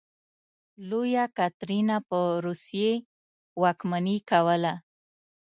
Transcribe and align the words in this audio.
لویه 0.89 1.25
کاترینه 1.37 1.95
په 2.09 2.19
روسیې 2.45 2.91
واکمني 3.61 4.17
کوله. 4.29 4.73